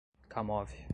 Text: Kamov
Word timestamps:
Kamov 0.29 0.87